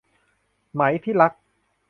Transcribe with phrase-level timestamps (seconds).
[0.73, 1.31] ไหม ที่รัก